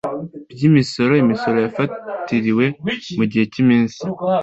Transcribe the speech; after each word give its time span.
bw 0.51 0.59
Imisoro 0.69 1.13
imisoro 1.23 1.57
yafatiriwe 1.65 2.65
mu 3.17 3.23
gihe 3.31 3.45
cy 3.51 3.57
iminsi 3.63 4.01